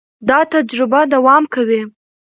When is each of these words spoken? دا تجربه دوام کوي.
دا 0.29 0.39
تجربه 0.53 0.99
دوام 1.13 1.43
کوي. 1.53 1.81